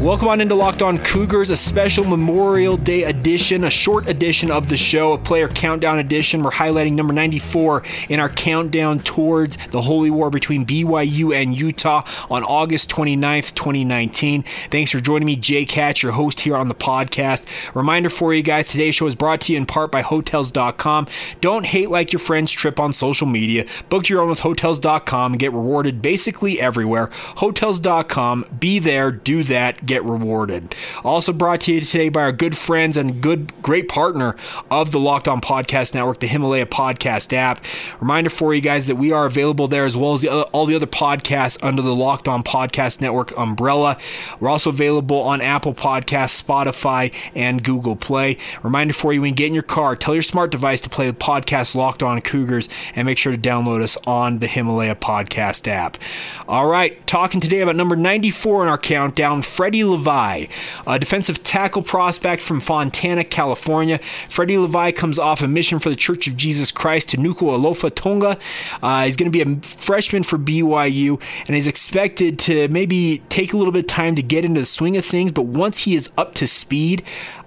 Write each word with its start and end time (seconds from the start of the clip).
Welcome 0.00 0.28
on 0.28 0.40
into 0.40 0.54
Locked 0.54 0.80
On 0.80 0.96
Cougars, 0.96 1.50
a 1.50 1.56
special 1.56 2.04
Memorial 2.04 2.78
Day 2.78 3.04
edition, 3.04 3.64
a 3.64 3.70
short 3.70 4.08
edition 4.08 4.50
of 4.50 4.70
the 4.70 4.76
show, 4.78 5.12
a 5.12 5.18
player 5.18 5.46
countdown 5.46 5.98
edition. 5.98 6.42
We're 6.42 6.52
highlighting 6.52 6.94
number 6.94 7.12
94 7.12 7.82
in 8.08 8.18
our 8.18 8.30
countdown 8.30 9.00
towards 9.00 9.58
the 9.66 9.82
Holy 9.82 10.08
War 10.08 10.30
between 10.30 10.64
BYU 10.64 11.36
and 11.36 11.54
Utah 11.54 12.06
on 12.30 12.42
August 12.44 12.88
29th, 12.88 13.54
2019. 13.54 14.42
Thanks 14.70 14.90
for 14.90 15.00
joining 15.00 15.26
me, 15.26 15.36
Jay 15.36 15.66
Hatch, 15.66 16.02
your 16.02 16.12
host 16.12 16.40
here 16.40 16.56
on 16.56 16.68
the 16.68 16.74
podcast. 16.74 17.44
Reminder 17.74 18.08
for 18.08 18.32
you 18.32 18.42
guys 18.42 18.68
today's 18.68 18.94
show 18.94 19.06
is 19.06 19.14
brought 19.14 19.42
to 19.42 19.52
you 19.52 19.58
in 19.58 19.66
part 19.66 19.92
by 19.92 20.00
Hotels.com. 20.00 21.08
Don't 21.42 21.66
hate 21.66 21.90
like 21.90 22.10
your 22.10 22.20
friends 22.20 22.50
trip 22.52 22.80
on 22.80 22.94
social 22.94 23.26
media. 23.26 23.66
Book 23.90 24.08
your 24.08 24.22
own 24.22 24.30
with 24.30 24.40
Hotels.com 24.40 25.34
and 25.34 25.38
get 25.38 25.52
rewarded 25.52 26.00
basically 26.00 26.58
everywhere. 26.58 27.10
Hotels.com, 27.36 28.46
be 28.58 28.78
there, 28.78 29.12
do 29.12 29.44
that 29.44 29.84
get 29.90 30.04
rewarded. 30.04 30.72
Also 31.02 31.32
brought 31.32 31.62
to 31.62 31.74
you 31.74 31.80
today 31.80 32.08
by 32.08 32.20
our 32.20 32.30
good 32.30 32.56
friends 32.56 32.96
and 32.96 33.20
good, 33.20 33.52
great 33.60 33.88
partner 33.88 34.36
of 34.70 34.92
the 34.92 35.00
Locked 35.00 35.26
On 35.26 35.40
Podcast 35.40 35.94
Network, 35.94 36.20
the 36.20 36.28
Himalaya 36.28 36.64
Podcast 36.64 37.32
app. 37.32 37.64
Reminder 38.00 38.30
for 38.30 38.54
you 38.54 38.60
guys 38.60 38.86
that 38.86 38.94
we 38.94 39.10
are 39.10 39.26
available 39.26 39.66
there 39.66 39.84
as 39.84 39.96
well 39.96 40.14
as 40.14 40.22
the 40.22 40.28
other, 40.28 40.44
all 40.52 40.64
the 40.64 40.76
other 40.76 40.86
podcasts 40.86 41.58
under 41.60 41.82
the 41.82 41.94
Locked 41.94 42.28
On 42.28 42.44
Podcast 42.44 43.00
Network 43.00 43.36
umbrella. 43.36 43.98
We're 44.38 44.48
also 44.48 44.70
available 44.70 45.20
on 45.22 45.40
Apple 45.40 45.74
Podcasts, 45.74 46.40
Spotify, 46.40 47.12
and 47.34 47.64
Google 47.64 47.96
Play. 47.96 48.38
Reminder 48.62 48.94
for 48.94 49.12
you 49.12 49.20
when 49.22 49.30
you 49.30 49.34
get 49.34 49.48
in 49.48 49.54
your 49.54 49.64
car, 49.64 49.96
tell 49.96 50.14
your 50.14 50.22
smart 50.22 50.52
device 50.52 50.80
to 50.82 50.88
play 50.88 51.10
the 51.10 51.16
podcast 51.16 51.74
Locked 51.74 52.04
On 52.04 52.20
Cougars 52.20 52.68
and 52.94 53.06
make 53.06 53.18
sure 53.18 53.32
to 53.32 53.38
download 53.38 53.82
us 53.82 53.96
on 54.06 54.38
the 54.38 54.46
Himalaya 54.46 54.94
Podcast 54.94 55.66
app. 55.66 55.96
All 56.46 56.68
right, 56.68 57.04
talking 57.08 57.40
today 57.40 57.58
about 57.58 57.74
number 57.74 57.96
94 57.96 58.62
in 58.62 58.68
our 58.68 58.78
countdown, 58.78 59.42
Freddy 59.42 59.79
Livai, 59.82 60.48
a 60.86 60.98
defensive 60.98 61.42
tackle 61.42 61.82
prospect 61.82 62.42
from 62.42 62.60
Fontana, 62.60 63.24
California. 63.24 64.00
Freddy 64.28 64.56
Livai 64.56 64.94
comes 64.94 65.18
off 65.18 65.42
a 65.42 65.48
mission 65.48 65.78
for 65.78 65.90
the 65.90 65.96
Church 65.96 66.26
of 66.26 66.36
Jesus 66.36 66.70
Christ 66.70 67.10
to 67.10 67.16
Nuku'alofa 67.16 67.94
Tonga. 67.94 68.38
Uh, 68.82 69.04
he's 69.04 69.16
going 69.16 69.30
to 69.30 69.44
be 69.44 69.52
a 69.52 69.60
freshman 69.62 70.22
for 70.22 70.38
BYU 70.38 71.20
and 71.46 71.54
he's 71.54 71.66
expected 71.66 72.38
to 72.40 72.68
maybe 72.68 73.22
take 73.28 73.52
a 73.52 73.56
little 73.56 73.72
bit 73.72 73.84
of 73.84 73.88
time 73.88 74.16
to 74.16 74.22
get 74.22 74.44
into 74.44 74.60
the 74.60 74.66
swing 74.66 74.96
of 74.96 75.04
things, 75.04 75.32
but 75.32 75.42
once 75.42 75.80
he 75.80 75.94
is 75.94 76.10
up 76.16 76.34
to 76.34 76.46
speed, 76.46 77.02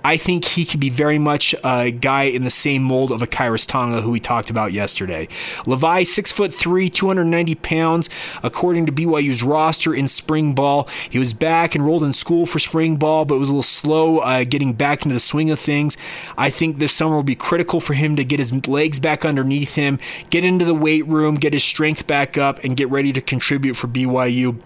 I 0.05 0.17
think 0.17 0.43
he 0.45 0.65
could 0.65 0.81
be 0.81 0.89
very 0.89 1.17
much 1.17 1.55
a 1.63 1.89
guy 1.89 2.23
in 2.23 2.43
the 2.43 2.49
same 2.49 2.83
mold 2.83 3.11
of 3.11 3.21
a 3.21 3.27
Khyiris 3.27 3.65
Tonga 3.65 4.01
who 4.01 4.11
we 4.11 4.19
talked 4.19 4.49
about 4.49 4.73
yesterday. 4.73 5.29
Livai, 5.65 6.05
six 6.05 6.31
foot 6.31 6.53
three, 6.53 6.89
290 6.89 7.55
pounds, 7.55 8.09
according 8.41 8.85
to 8.85 8.91
BYU's 8.91 9.43
roster 9.43 9.93
in 9.93 10.09
spring 10.09 10.53
ball. 10.53 10.89
He 11.09 11.19
was 11.19 11.33
back 11.33 11.75
enrolled 11.75 12.03
in 12.03 12.11
school 12.23 12.45
for 12.45 12.57
spring 12.57 12.95
ball, 12.95 13.25
but 13.25 13.37
was 13.37 13.49
a 13.49 13.51
little 13.51 13.63
slow 13.63 14.19
uh, 14.19 14.45
getting 14.45 14.71
back 14.71 15.03
into 15.03 15.13
the 15.13 15.19
swing 15.19 15.51
of 15.51 15.59
things. 15.59 15.97
I 16.37 16.49
think 16.49 16.77
this 16.77 16.93
summer 16.93 17.15
will 17.15 17.23
be 17.23 17.35
critical 17.35 17.81
for 17.81 17.95
him 17.95 18.15
to 18.15 18.23
get 18.23 18.39
his 18.39 18.53
legs 18.65 18.97
back 18.97 19.25
underneath 19.25 19.75
him, 19.75 19.99
get 20.29 20.45
into 20.45 20.63
the 20.63 20.73
weight 20.73 21.05
room, 21.05 21.35
get 21.35 21.51
his 21.51 21.65
strength 21.65 22.07
back 22.07 22.37
up, 22.37 22.63
and 22.63 22.77
get 22.77 22.89
ready 22.89 23.11
to 23.11 23.19
contribute 23.19 23.73
for 23.73 23.89
BYU. 23.89 24.61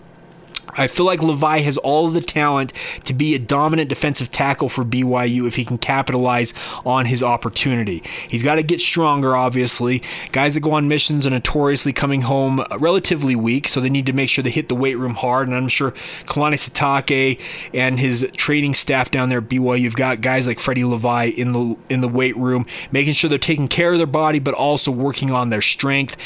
I 0.70 0.88
feel 0.88 1.06
like 1.06 1.22
Livai 1.22 1.64
has 1.64 1.78
all 1.78 2.08
of 2.08 2.14
the 2.14 2.22
talent 2.22 2.74
to 3.06 3.14
be 3.14 3.34
a 3.36 3.40
dominant 3.40 3.90
defensive 3.90 4.32
tackle 4.32 4.70
for 4.70 4.84
BYU 4.84 5.48
if 5.48 5.56
he 5.56 5.66
can 5.66 5.78
capitalize 5.78 6.54
on 6.86 7.06
his 7.06 7.24
opportunity. 7.24 8.04
He's 8.28 8.44
got 8.44 8.56
to 8.56 8.64
get 8.64 8.80
stronger, 8.80 9.36
obviously. 9.36 10.02
Guys 10.32 10.54
that 10.54 10.60
go 10.62 10.72
on 10.74 10.88
missions 10.88 11.26
are 11.26 11.32
notoriously 11.32 11.94
coming 11.94 12.22
home 12.22 12.64
relatively 12.78 13.36
weak, 13.36 13.68
so 13.68 13.80
they 13.80 13.90
need 13.90 14.06
to 14.06 14.14
make 14.14 14.30
sure 14.30 14.44
they 14.44 14.50
hit 14.50 14.70
the 14.70 14.76
weight 14.76 14.96
room 14.96 15.16
hard. 15.16 15.48
And 15.48 15.56
I'm 15.56 15.70
sure 15.70 15.92
Kalani 16.26 16.56
Sitake 16.56 17.40
and 17.74 18.00
his 18.00 18.28
training 18.36 18.74
staff 18.74 19.10
down 19.10 19.30
there 19.30 19.40
at 19.40 19.50
BYU 19.50 19.86
have 19.86 19.96
got 19.96 20.22
guys 20.22 20.48
like 20.48 20.60
Freddy 20.60 20.84
Livai 20.84 21.34
in 21.34 21.54
the 21.54 21.76
in 21.90 22.02
the 22.02 22.08
weight 22.08 22.38
room, 22.38 22.66
making 22.92 23.14
sure 23.14 23.30
they're 23.30 23.40
taking 23.40 23.68
care 23.68 23.94
of 23.94 23.98
their 23.98 24.08
body, 24.08 24.40
but 24.40 24.54
also 24.54 24.92
working 24.92 25.32
on 25.32 25.50
their 25.50 25.62
strength. 25.62 26.18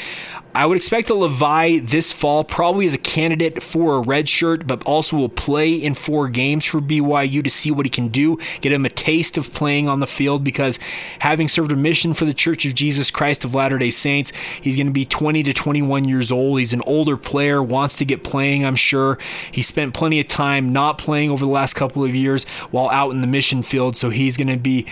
I 0.54 0.66
would 0.66 0.76
expect 0.76 1.08
the 1.08 1.14
Livai 1.14 1.86
this 1.86 2.12
fall 2.12 2.44
probably 2.44 2.84
is 2.84 2.92
a 2.92 2.98
candidate 2.98 3.62
for 3.62 3.96
a 3.96 4.00
red 4.00 4.28
shirt, 4.28 4.66
but 4.66 4.82
also 4.84 5.16
will 5.16 5.30
play 5.30 5.72
in 5.72 5.94
four 5.94 6.28
games 6.28 6.66
for 6.66 6.80
BYU 6.80 7.42
to 7.42 7.48
see 7.48 7.70
what 7.70 7.86
he 7.86 7.90
can 7.90 8.08
do, 8.08 8.38
get 8.60 8.70
him 8.70 8.84
a 8.84 8.90
taste 8.90 9.38
of 9.38 9.54
playing 9.54 9.88
on 9.88 10.00
the 10.00 10.06
field 10.06 10.44
because 10.44 10.78
having 11.20 11.48
served 11.48 11.72
a 11.72 11.76
mission 11.76 12.12
for 12.12 12.26
the 12.26 12.34
Church 12.34 12.66
of 12.66 12.74
Jesus 12.74 13.10
Christ 13.10 13.46
of 13.46 13.54
Latter 13.54 13.78
day 13.78 13.90
Saints, 13.90 14.32
he's 14.60 14.76
going 14.76 14.88
to 14.88 14.92
be 14.92 15.06
20 15.06 15.42
to 15.42 15.54
21 15.54 16.06
years 16.06 16.30
old. 16.30 16.58
He's 16.58 16.74
an 16.74 16.82
older 16.82 17.16
player, 17.16 17.62
wants 17.62 17.96
to 17.96 18.04
get 18.04 18.22
playing, 18.22 18.66
I'm 18.66 18.76
sure. 18.76 19.18
He 19.50 19.62
spent 19.62 19.94
plenty 19.94 20.20
of 20.20 20.28
time 20.28 20.70
not 20.70 20.98
playing 20.98 21.30
over 21.30 21.46
the 21.46 21.50
last 21.50 21.74
couple 21.74 22.04
of 22.04 22.14
years 22.14 22.44
while 22.70 22.90
out 22.90 23.10
in 23.10 23.22
the 23.22 23.26
mission 23.26 23.62
field, 23.62 23.96
so 23.96 24.10
he's 24.10 24.36
going 24.36 24.48
to 24.48 24.58
be 24.58 24.84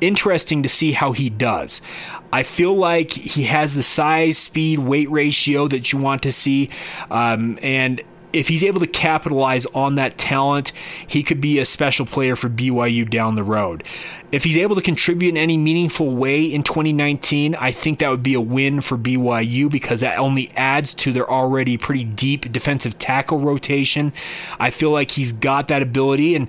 interesting 0.00 0.62
to 0.62 0.68
see 0.68 0.92
how 0.92 1.12
he 1.12 1.30
does. 1.30 1.80
I 2.32 2.42
feel 2.42 2.74
like 2.74 3.12
he 3.12 3.44
has 3.44 3.74
the 3.74 3.82
size, 3.82 4.38
speed, 4.38 4.80
weight 4.80 5.10
ratio 5.10 5.68
that 5.68 5.92
you 5.92 5.98
want 5.98 6.22
to 6.22 6.32
see. 6.32 6.70
Um, 7.10 7.58
and 7.62 8.02
if 8.36 8.48
he's 8.48 8.62
able 8.62 8.80
to 8.80 8.86
capitalize 8.86 9.64
on 9.66 9.94
that 9.94 10.18
talent, 10.18 10.72
he 11.06 11.22
could 11.22 11.40
be 11.40 11.58
a 11.58 11.64
special 11.64 12.04
player 12.04 12.36
for 12.36 12.48
BYU 12.48 13.08
down 13.08 13.34
the 13.34 13.42
road. 13.42 13.82
If 14.30 14.44
he's 14.44 14.58
able 14.58 14.76
to 14.76 14.82
contribute 14.82 15.30
in 15.30 15.36
any 15.36 15.56
meaningful 15.56 16.14
way 16.14 16.44
in 16.44 16.62
2019, 16.62 17.54
I 17.54 17.72
think 17.72 17.98
that 18.00 18.10
would 18.10 18.22
be 18.22 18.34
a 18.34 18.40
win 18.40 18.82
for 18.82 18.98
BYU 18.98 19.70
because 19.70 20.00
that 20.00 20.18
only 20.18 20.50
adds 20.56 20.92
to 20.94 21.12
their 21.12 21.30
already 21.30 21.78
pretty 21.78 22.04
deep 22.04 22.52
defensive 22.52 22.98
tackle 22.98 23.38
rotation. 23.38 24.12
I 24.58 24.70
feel 24.70 24.90
like 24.90 25.12
he's 25.12 25.32
got 25.32 25.68
that 25.68 25.82
ability, 25.82 26.34
and 26.34 26.48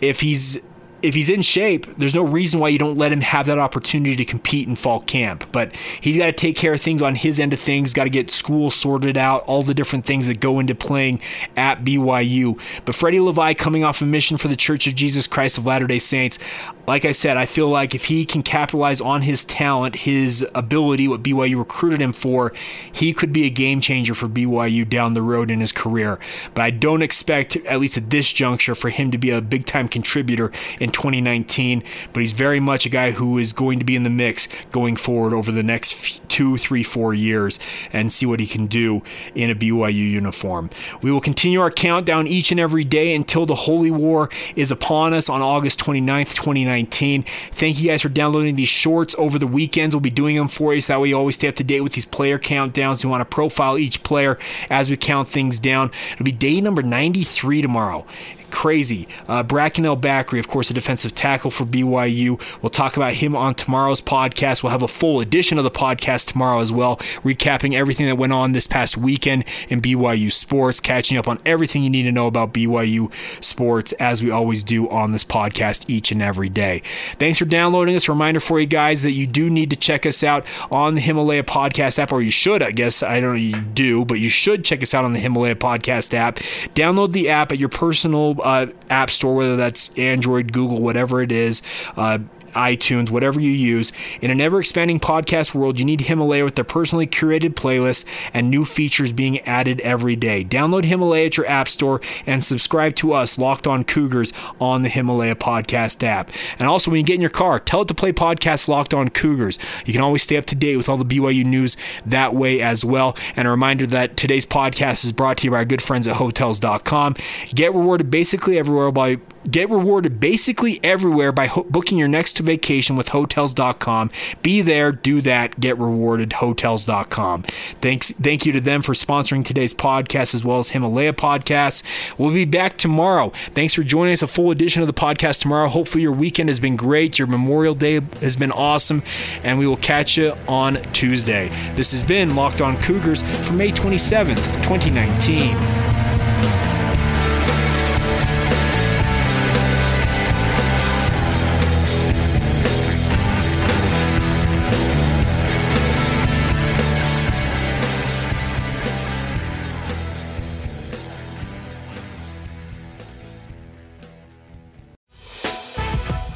if 0.00 0.20
he's 0.20 0.58
if 1.02 1.14
he's 1.14 1.28
in 1.28 1.42
shape, 1.42 1.86
there's 1.98 2.14
no 2.14 2.22
reason 2.22 2.58
why 2.60 2.68
you 2.68 2.78
don't 2.78 2.96
let 2.96 3.12
him 3.12 3.20
have 3.20 3.46
that 3.46 3.58
opportunity 3.58 4.16
to 4.16 4.24
compete 4.24 4.66
in 4.66 4.76
fall 4.76 5.00
camp. 5.00 5.44
But 5.52 5.74
he's 6.00 6.16
got 6.16 6.26
to 6.26 6.32
take 6.32 6.56
care 6.56 6.74
of 6.74 6.80
things 6.80 7.02
on 7.02 7.16
his 7.16 7.38
end 7.38 7.52
of 7.52 7.60
things, 7.60 7.92
got 7.92 8.04
to 8.04 8.10
get 8.10 8.30
school 8.30 8.70
sorted 8.70 9.16
out, 9.16 9.42
all 9.42 9.62
the 9.62 9.74
different 9.74 10.06
things 10.06 10.26
that 10.26 10.40
go 10.40 10.58
into 10.58 10.74
playing 10.74 11.20
at 11.56 11.84
BYU. 11.84 12.58
But 12.84 12.94
Freddy 12.94 13.18
Livai 13.18 13.56
coming 13.56 13.84
off 13.84 14.00
a 14.00 14.06
mission 14.06 14.36
for 14.36 14.48
the 14.48 14.56
Church 14.56 14.86
of 14.86 14.94
Jesus 14.94 15.26
Christ 15.26 15.58
of 15.58 15.66
Latter 15.66 15.86
day 15.86 15.98
Saints, 15.98 16.38
like 16.86 17.04
I 17.04 17.12
said, 17.12 17.36
I 17.36 17.46
feel 17.46 17.68
like 17.68 17.94
if 17.94 18.04
he 18.06 18.24
can 18.24 18.42
capitalize 18.42 19.00
on 19.00 19.22
his 19.22 19.44
talent, 19.44 19.96
his 19.96 20.46
ability, 20.54 21.08
what 21.08 21.22
BYU 21.22 21.58
recruited 21.58 22.00
him 22.00 22.12
for, 22.12 22.52
he 22.90 23.12
could 23.12 23.32
be 23.32 23.44
a 23.44 23.50
game 23.50 23.80
changer 23.80 24.14
for 24.14 24.28
BYU 24.28 24.88
down 24.88 25.14
the 25.14 25.22
road 25.22 25.50
in 25.50 25.60
his 25.60 25.72
career. 25.72 26.18
But 26.54 26.62
I 26.62 26.70
don't 26.70 27.02
expect, 27.02 27.56
at 27.56 27.80
least 27.80 27.96
at 27.96 28.10
this 28.10 28.32
juncture, 28.32 28.74
for 28.74 28.90
him 28.90 29.10
to 29.10 29.18
be 29.18 29.30
a 29.30 29.40
big 29.40 29.66
time 29.66 29.88
contributor 29.88 30.52
2019. 30.90 31.82
But 32.12 32.20
he's 32.20 32.32
very 32.32 32.60
much 32.60 32.86
a 32.86 32.88
guy 32.88 33.12
who 33.12 33.38
is 33.38 33.52
going 33.52 33.78
to 33.78 33.84
be 33.84 33.96
in 33.96 34.02
the 34.02 34.10
mix 34.10 34.48
going 34.72 34.96
forward 34.96 35.32
over 35.32 35.52
the 35.52 35.62
next 35.62 36.28
two, 36.28 36.58
three, 36.58 36.82
four 36.82 37.14
years 37.14 37.58
and 37.92 38.12
see 38.12 38.26
what 38.26 38.40
he 38.40 38.46
can 38.46 38.66
do 38.66 39.02
in 39.34 39.50
a 39.50 39.54
BYU 39.54 39.94
uniform. 40.10 40.70
We 41.02 41.10
will 41.10 41.20
continue 41.20 41.60
our 41.60 41.70
countdown 41.70 42.26
each 42.26 42.50
and 42.50 42.60
every 42.60 42.84
day 42.84 43.14
until 43.14 43.46
the 43.46 43.54
Holy 43.54 43.90
War 43.90 44.30
is 44.54 44.70
upon 44.70 45.14
us 45.14 45.28
on 45.28 45.42
August 45.42 45.78
29th, 45.80 46.34
2019. 46.34 47.24
Thank 47.52 47.80
you 47.80 47.88
guys 47.88 48.02
for 48.02 48.08
downloading 48.08 48.56
these 48.56 48.68
shorts 48.68 49.14
over 49.18 49.38
the 49.38 49.46
weekends. 49.46 49.94
We'll 49.94 50.00
be 50.00 50.10
doing 50.10 50.36
them 50.36 50.48
for 50.48 50.74
you 50.74 50.80
so 50.80 50.92
that 50.92 51.00
way 51.00 51.08
you 51.08 51.16
always 51.16 51.36
stay 51.36 51.48
up 51.48 51.56
to 51.56 51.64
date 51.64 51.80
with 51.80 51.92
these 51.92 52.04
player 52.04 52.38
countdowns. 52.38 53.04
We 53.04 53.10
want 53.10 53.20
to 53.20 53.34
profile 53.34 53.78
each 53.78 54.02
player 54.02 54.38
as 54.70 54.90
we 54.90 54.96
count 54.96 55.28
things 55.28 55.58
down. 55.58 55.90
It'll 56.12 56.24
be 56.24 56.32
day 56.32 56.60
number 56.60 56.82
93 56.82 57.62
tomorrow 57.62 58.06
crazy. 58.50 59.08
Uh, 59.28 59.42
Bracken 59.42 59.84
El-Bakri, 59.86 60.38
of 60.38 60.48
course, 60.48 60.70
a 60.70 60.74
defensive 60.74 61.14
tackle 61.14 61.50
for 61.50 61.64
BYU. 61.64 62.40
We'll 62.62 62.70
talk 62.70 62.96
about 62.96 63.14
him 63.14 63.36
on 63.36 63.54
tomorrow's 63.54 64.00
podcast. 64.00 64.62
We'll 64.62 64.72
have 64.72 64.82
a 64.82 64.88
full 64.88 65.20
edition 65.20 65.58
of 65.58 65.64
the 65.64 65.70
podcast 65.70 66.28
tomorrow 66.28 66.60
as 66.60 66.72
well, 66.72 66.96
recapping 67.22 67.74
everything 67.74 68.06
that 68.06 68.16
went 68.16 68.32
on 68.32 68.52
this 68.52 68.66
past 68.66 68.96
weekend 68.96 69.44
in 69.68 69.80
BYU 69.80 70.32
sports, 70.32 70.80
catching 70.80 71.16
up 71.16 71.28
on 71.28 71.38
everything 71.44 71.82
you 71.82 71.90
need 71.90 72.04
to 72.04 72.12
know 72.12 72.26
about 72.26 72.52
BYU 72.52 73.12
sports, 73.44 73.92
as 73.92 74.22
we 74.22 74.30
always 74.30 74.64
do 74.64 74.88
on 74.88 75.12
this 75.12 75.24
podcast 75.24 75.84
each 75.88 76.10
and 76.12 76.22
every 76.22 76.48
day. 76.48 76.82
Thanks 77.18 77.38
for 77.38 77.44
downloading 77.44 77.94
us. 77.94 78.08
A 78.08 78.12
reminder 78.12 78.40
for 78.40 78.60
you 78.60 78.66
guys 78.66 79.02
that 79.02 79.12
you 79.12 79.26
do 79.26 79.50
need 79.50 79.70
to 79.70 79.76
check 79.76 80.06
us 80.06 80.22
out 80.22 80.46
on 80.70 80.94
the 80.94 81.00
Himalaya 81.00 81.42
podcast 81.42 81.98
app, 81.98 82.12
or 82.12 82.22
you 82.22 82.30
should, 82.30 82.62
I 82.62 82.70
guess. 82.70 83.02
I 83.02 83.20
don't 83.20 83.32
know 83.32 83.38
you 83.38 83.60
do, 83.60 84.04
but 84.04 84.20
you 84.20 84.30
should 84.30 84.64
check 84.64 84.82
us 84.82 84.94
out 84.94 85.04
on 85.04 85.12
the 85.12 85.20
Himalaya 85.20 85.56
podcast 85.56 86.14
app. 86.14 86.36
Download 86.74 87.12
the 87.12 87.28
app 87.28 87.52
at 87.52 87.58
your 87.58 87.68
personal 87.68 88.35
uh, 88.42 88.66
app 88.90 89.10
store, 89.10 89.34
whether 89.34 89.56
that's 89.56 89.90
Android, 89.96 90.52
Google, 90.52 90.80
whatever 90.80 91.22
it 91.22 91.32
is. 91.32 91.62
Uh, 91.96 92.18
iTunes, 92.56 93.10
whatever 93.10 93.38
you 93.38 93.50
use. 93.50 93.92
In 94.20 94.30
an 94.30 94.40
ever 94.40 94.60
expanding 94.60 94.98
podcast 94.98 95.54
world, 95.54 95.78
you 95.78 95.84
need 95.84 96.02
Himalaya 96.02 96.44
with 96.44 96.54
their 96.54 96.64
personally 96.64 97.06
curated 97.06 97.54
playlists 97.54 98.04
and 98.32 98.50
new 98.50 98.64
features 98.64 99.12
being 99.12 99.40
added 99.40 99.80
every 99.82 100.16
day. 100.16 100.44
Download 100.44 100.84
Himalaya 100.84 101.26
at 101.26 101.36
your 101.36 101.46
app 101.46 101.68
store 101.68 102.00
and 102.26 102.44
subscribe 102.44 102.96
to 102.96 103.12
us, 103.12 103.38
Locked 103.38 103.66
On 103.66 103.84
Cougars, 103.84 104.32
on 104.60 104.82
the 104.82 104.88
Himalaya 104.88 105.34
podcast 105.34 106.02
app. 106.02 106.30
And 106.58 106.68
also, 106.68 106.90
when 106.90 106.98
you 106.98 107.06
get 107.06 107.14
in 107.14 107.20
your 107.20 107.30
car, 107.30 107.60
tell 107.60 107.82
it 107.82 107.88
to 107.88 107.94
play 107.94 108.12
podcast 108.12 108.68
Locked 108.68 108.94
On 108.94 109.08
Cougars. 109.08 109.58
You 109.84 109.92
can 109.92 110.02
always 110.02 110.22
stay 110.22 110.36
up 110.36 110.46
to 110.46 110.54
date 110.54 110.76
with 110.76 110.88
all 110.88 110.96
the 110.96 111.04
BYU 111.04 111.44
news 111.44 111.76
that 112.04 112.34
way 112.34 112.60
as 112.60 112.84
well. 112.84 113.16
And 113.36 113.46
a 113.46 113.50
reminder 113.50 113.86
that 113.86 114.16
today's 114.16 114.46
podcast 114.46 115.04
is 115.04 115.12
brought 115.12 115.38
to 115.38 115.44
you 115.44 115.50
by 115.50 115.58
our 115.58 115.64
good 115.64 115.82
friends 115.82 116.08
at 116.08 116.16
Hotels.com. 116.16 117.16
Get 117.54 117.74
rewarded 117.74 118.10
basically 118.10 118.58
everywhere 118.58 118.90
by 118.90 119.18
Get 119.50 119.70
rewarded 119.70 120.18
basically 120.20 120.80
everywhere 120.82 121.32
by 121.32 121.46
ho- 121.46 121.66
booking 121.68 121.98
your 121.98 122.08
next 122.08 122.38
vacation 122.38 122.96
with 122.96 123.10
Hotels.com. 123.10 124.10
Be 124.42 124.60
there, 124.60 124.92
do 124.92 125.20
that, 125.22 125.60
get 125.60 125.78
rewarded. 125.78 126.34
Hotels.com. 126.34 127.44
Thanks, 127.80 128.10
thank 128.12 128.44
you 128.44 128.52
to 128.52 128.60
them 128.60 128.82
for 128.82 128.92
sponsoring 128.92 129.44
today's 129.44 129.72
podcast 129.72 130.34
as 130.34 130.44
well 130.44 130.58
as 130.58 130.70
Himalaya 130.70 131.12
podcasts. 131.12 131.82
We'll 132.18 132.32
be 132.32 132.44
back 132.44 132.76
tomorrow. 132.76 133.32
Thanks 133.54 133.74
for 133.74 133.82
joining 133.82 134.12
us. 134.12 134.22
A 134.22 134.26
full 134.26 134.50
edition 134.50 134.82
of 134.82 134.88
the 134.88 134.94
podcast 134.94 135.40
tomorrow. 135.40 135.68
Hopefully, 135.68 136.02
your 136.02 136.12
weekend 136.12 136.48
has 136.48 136.58
been 136.58 136.76
great. 136.76 137.18
Your 137.18 137.28
Memorial 137.28 137.74
Day 137.74 138.00
has 138.20 138.34
been 138.34 138.52
awesome, 138.52 139.02
and 139.42 139.58
we 139.58 139.66
will 139.66 139.76
catch 139.76 140.16
you 140.16 140.32
on 140.48 140.76
Tuesday. 140.92 141.48
This 141.76 141.92
has 141.92 142.02
been 142.02 142.34
Locked 142.34 142.60
On 142.60 142.76
Cougars 142.76 143.22
for 143.46 143.52
May 143.52 143.70
27th, 143.70 144.36
2019. 144.62 145.85